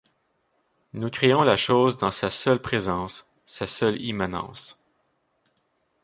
Nous 0.93 1.11
créons 1.11 1.43
la 1.43 1.57
chose 1.57 1.95
dans 1.97 2.09
sa 2.09 2.31
seule 2.31 2.59
présence, 2.59 3.29
sa 3.45 3.67
seule 3.67 4.01
immanence. 4.01 4.83